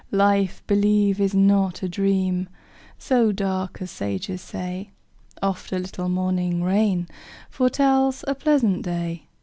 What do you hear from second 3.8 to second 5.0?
as sages say;